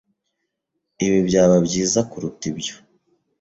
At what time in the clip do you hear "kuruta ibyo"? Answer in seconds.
2.09-2.75